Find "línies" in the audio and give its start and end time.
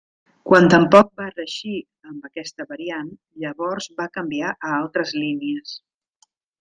5.19-5.77